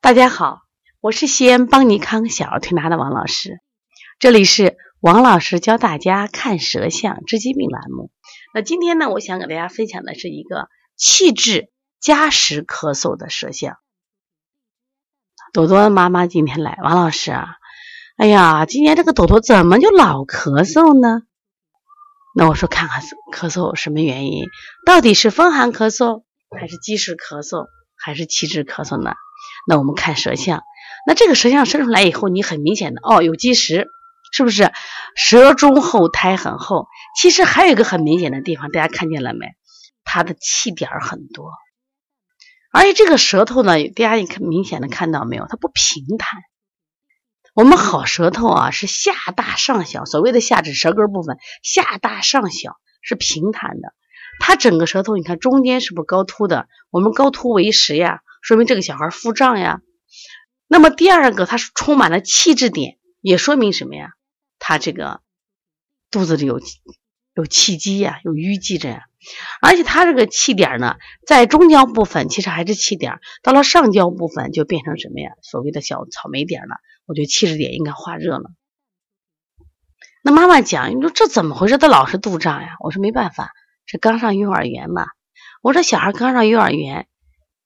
[0.00, 0.60] 大家好，
[1.00, 3.60] 我是西安邦尼康小儿推拿的王老师，
[4.20, 8.12] 这里是王老师教大家看舌象治疾病栏目。
[8.54, 13.76] 那今天呢，我想给大家分享的是一个气滞加时咳嗽的舌象。
[15.52, 17.56] 朵朵妈妈今天来，王老师啊，
[18.16, 21.22] 哎呀，今年这个朵朵怎么就老咳嗽呢？
[22.36, 23.02] 那我说看看
[23.34, 24.44] 咳嗽什么原因，
[24.86, 26.22] 到底是风寒咳嗽，
[26.56, 27.66] 还是积食咳嗽，
[27.98, 29.14] 还是气滞咳嗽呢？
[29.66, 30.62] 那我们看舌象，
[31.06, 33.88] 那这个舌象伸出来以后，你很明显的哦，有积食，
[34.32, 34.72] 是不是？
[35.16, 36.86] 舌中厚苔很厚。
[37.16, 39.46] 其实还有一个很明显的地方，大家看见了没？
[40.04, 41.50] 它的气点儿很多，
[42.72, 45.46] 而且这个舌头呢，大家你看明显的看到没有？
[45.46, 46.40] 它不平坦。
[47.54, 53.92] 我们好舌头啊，是下大上小，所谓的下指舌根部分，下大上小是平坦的。
[54.38, 56.68] 它整个舌头，你看中间是不是高凸的？
[56.90, 58.22] 我们高凸为实呀。
[58.40, 59.80] 说明这个小孩腹胀呀。
[60.66, 64.10] 那么第二个，他是充满了气滞点，也说明什么呀？
[64.58, 65.20] 他这个
[66.10, 66.60] 肚子里有
[67.34, 69.02] 有气积呀，有淤积着呀。
[69.60, 75.32] 而且他这个气点呢，在中焦部分其实还是气点，到了上焦部分就变成什么呀？
[75.42, 76.76] 所谓的小草莓点了。
[77.06, 78.50] 我觉得气滞点应该化热了。
[80.22, 81.78] 那妈妈讲，你说这怎么回事？
[81.78, 82.76] 他老是肚胀呀？
[82.80, 83.52] 我说没办法，
[83.88, 85.08] 这刚上幼儿园嘛。
[85.62, 87.08] 我说小孩刚上幼儿园。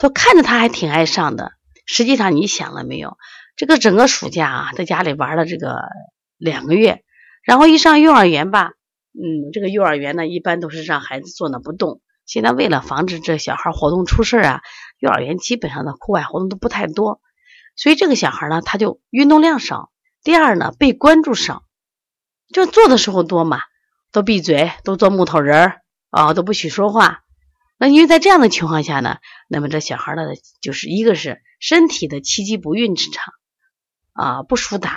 [0.00, 1.52] 都看着他还挺爱上的，
[1.84, 3.18] 实际上你想了没有？
[3.54, 5.76] 这个整个暑假啊，在家里玩了这个
[6.38, 7.04] 两个月，
[7.42, 8.72] 然后一上幼儿园吧，
[9.12, 12.00] 嗯，这个幼儿园呢，一般都是让孩子坐那不动。
[12.24, 14.62] 现在为了防止这小孩活动出事啊，
[14.98, 17.20] 幼儿园基本上的户外活动都不太多，
[17.76, 19.90] 所以这个小孩呢，他就运动量少。
[20.22, 21.64] 第二呢，被关注少，
[22.54, 23.60] 就坐的时候多嘛，
[24.12, 27.22] 都闭嘴，都做木头人儿啊，都不许说话。
[27.78, 33.32] 那因为在这样的情况下呢，那么这小孩的就是一个是身体的气机不运之场
[34.12, 34.90] 啊，不舒达；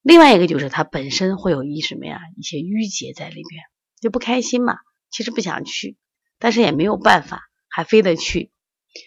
[0.00, 3.62] 另外一个就是他本身会有一什么呀，一些淤结在里边，
[4.00, 4.78] 就不开心嘛。
[5.10, 5.96] 其实不想去，
[6.38, 8.50] 但是也没有办法，还非得去。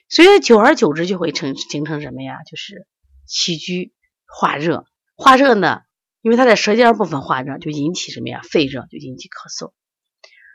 [0.08, 2.44] 所以久而久之就会成形成什么呀？
[2.44, 2.86] 就是
[3.26, 3.94] 气居
[4.26, 4.86] 化热，
[5.16, 5.82] 化热呢，
[6.22, 8.42] 因为他在舌尖部分化热，就引起什么呀？
[8.44, 9.74] 肺热就引起咳嗽。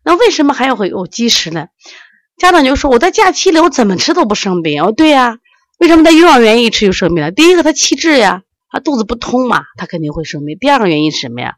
[0.05, 1.69] 那为什么还要会有积食呢？
[2.39, 5.39] 家长就说：“我在假期里我怎么吃都不生病。”哦，对呀，
[5.79, 7.31] 为什么在幼儿园一吃就生病了？
[7.31, 10.57] 第一个他气滞呀，他肚子不通嘛，他肯定会生病。
[10.59, 11.57] 第二个原因是什么呀？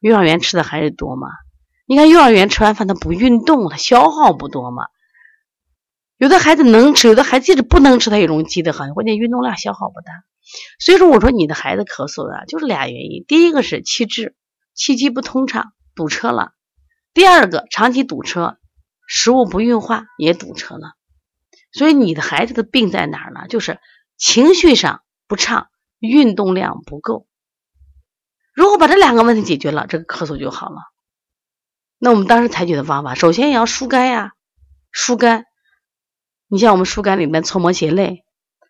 [0.00, 1.28] 幼儿园吃的还是多嘛？
[1.86, 4.84] 你看幼儿园吃完饭他不运动，他消耗不多嘛。
[6.18, 10.12] 有的孩子能吃，有的孩子即使不能吃，他也容易积得很，关键运动量消耗不大。
[10.78, 14.34] 所以说，我说你的孩子咳嗽啊，就是俩原因：第一个是气滞，
[14.74, 16.52] 气机不通畅，堵车了；
[17.12, 18.56] 第二个长期堵车。
[19.12, 20.92] 食物不运化也堵车了，
[21.72, 23.48] 所以你的孩子的病在哪儿呢？
[23.48, 23.80] 就是
[24.16, 25.66] 情绪上不畅，
[25.98, 27.26] 运动量不够。
[28.54, 30.76] 如果把这两个问题解决了，这个咳嗽就好了。
[31.98, 34.34] 那我们当时采取的方法，首先也要疏肝呀，
[34.92, 35.44] 疏肝。
[36.46, 38.22] 你像我们疏肝里面搓摩胁肋、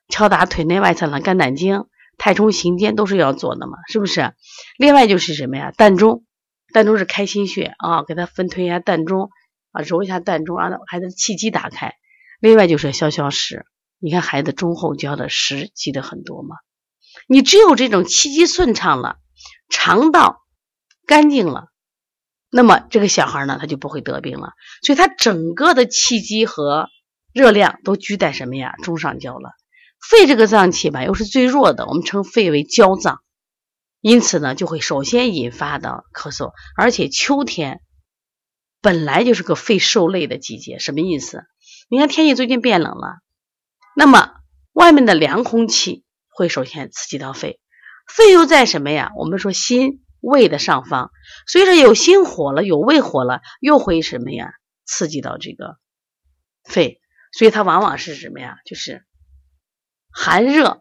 [0.09, 1.84] 敲打腿内外侧的肝胆经、
[2.17, 4.33] 太冲行间都是要做的嘛，是不是？
[4.79, 5.71] 另外就是什么呀？
[5.77, 6.25] 膻中，
[6.72, 9.31] 膻中是开心穴啊，给他分推一下膻中。
[9.72, 11.92] 啊，揉一下膻中，让孩子气机打开。
[12.41, 13.66] 另外就是消消食，
[14.00, 16.56] 你看孩子中后焦的食积的很多吗？
[17.28, 19.19] 你只有这种气机顺畅了，
[19.69, 20.42] 肠道
[21.06, 21.69] 干净了，
[22.50, 24.54] 那么这个小孩呢，他就不会得病了。
[24.82, 26.88] 所以他整个的气机和
[27.32, 28.75] 热量都居在什么呀？
[28.82, 29.52] 中上焦了。
[30.10, 33.20] 肺这个脏器吧，又是最弱的，我们称肺为焦脏，
[34.00, 37.81] 因此呢，就会首先引发的咳嗽，而且秋天。
[38.83, 41.44] 本来就是个肺受累的季节，什么意思？
[41.91, 43.19] 你看天气最近变冷了，
[43.94, 44.37] 那么
[44.72, 47.61] 外面的凉空气会首先刺激到肺，
[48.09, 49.12] 肺又在什么呀？
[49.19, 51.11] 我们说心胃的上方，
[51.47, 54.50] 所以说有心火了，有胃火了，又会什么呀？
[54.87, 55.77] 刺激到这个
[56.65, 58.61] 肺，所以它往往是什么呀？
[58.65, 59.05] 就是
[60.11, 60.81] 寒热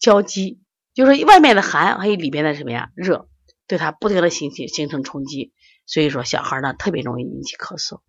[0.00, 0.62] 交击，
[0.94, 2.90] 就是外面的寒还有里边的什么呀？
[2.94, 3.28] 热，
[3.66, 5.52] 对他不停的形成形成冲击。
[5.86, 8.00] 所以说，小孩呢特别容易引起咳嗽。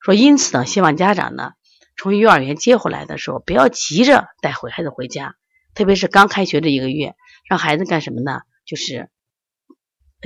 [0.00, 1.52] 说因此呢，希望家长呢
[1.96, 5.34] 从幼儿园接回来的时候，不要急着带回孩子回家，
[5.74, 7.14] 特别是刚开学这一个月，
[7.48, 8.40] 让孩子干什么呢？
[8.64, 9.10] 就是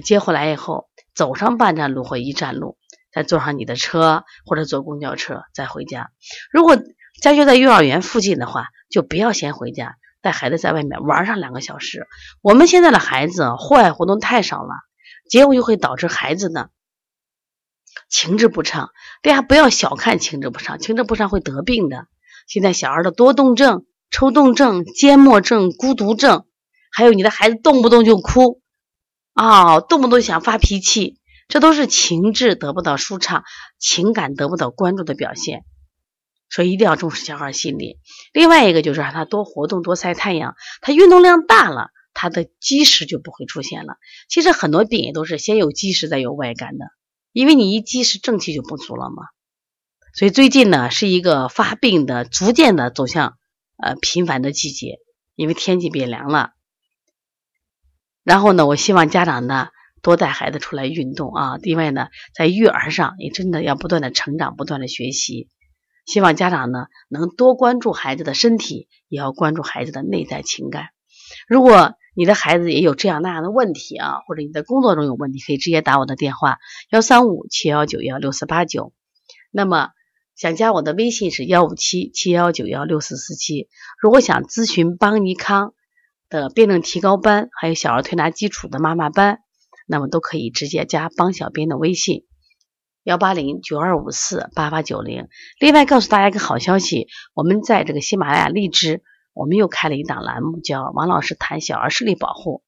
[0.04, 2.76] 接回来以后，走上半站路或一站路，
[3.12, 6.10] 再坐上你的车或者坐公交车再回家。
[6.52, 6.76] 如果
[7.20, 12.06] 家就在幼儿园附近的话，就不要先回家，带孩子在外面玩上两个小时。
[12.40, 14.70] 我们现在的孩子户外活动太少了。
[15.30, 16.68] 结果就会导致孩子呢
[18.08, 18.90] 情志不畅，
[19.22, 22.06] 大家不要小看情志不畅，情志不畅会得病的。
[22.46, 26.44] 现在小孩的多动症抽动症、缄默症、孤独症，
[26.90, 28.60] 还有你的孩子动不动就哭
[29.32, 31.18] 啊，动不动想发脾气，
[31.48, 33.44] 这都是情志得不到舒畅、
[33.78, 35.64] 情感得不到关注的表现。
[36.52, 37.98] 所以一定要重视小孩心理。
[38.34, 40.54] 另外一个就是让他多活动、多晒太阳。
[40.82, 43.96] 他运动量大了，他的积食就不会出现了。
[44.28, 46.84] 其实很多病也都是先有积食再有外感的，
[47.32, 49.28] 因为你一积食，正气就不足了嘛。
[50.14, 53.38] 所以最近呢，是一个发病的、逐渐的走向
[53.82, 54.98] 呃频繁的季节，
[55.34, 56.50] 因为天气变凉了。
[58.22, 59.68] 然后呢，我希望家长呢
[60.02, 61.56] 多带孩子出来运动啊。
[61.62, 65.48] 另外呢，在育儿上也真的要不断的成长、不断的学习。
[66.04, 70.88] 希望家长呢能多关注孩子的身体，也要关注孩子的内在情感。
[71.48, 76.58] 如果你的孩子也有这样那样的问题啊，或者你在工作中有问题，可以直接打我的电话
[76.90, 78.92] 幺三五七幺九幺六四八九。
[79.50, 79.90] 那么。
[80.34, 83.68] 想加我的微信是幺五七七幺九幺六四四七。
[84.00, 85.74] 如果想咨询邦尼康
[86.30, 89.40] 的辩证提高班，还有小儿推拿基础的妈妈班，
[89.86, 92.24] 那么都可以直接加邦小编的微信
[93.04, 95.28] 幺八零九二五四八八九零。
[95.58, 99.02] 另外告诉大家一个好消息，我们在这个喜马拉雅荔枝，
[99.32, 102.62] 我们又开了一档栏目，叫王老师谈小儿视力保护。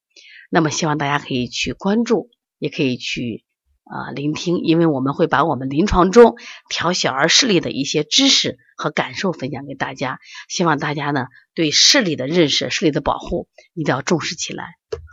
[0.49, 2.29] 那么希望大家可以去关注，
[2.59, 3.43] 也可以去。
[3.87, 6.37] 啊，聆听，因为我们会把我们临床中
[6.69, 14.63] 调小儿视力的一些知识和感受分享给大家，希望大家呢对视力的认识、视力的保护一定要重视起来。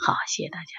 [0.06, 0.72] 好，谢谢大家。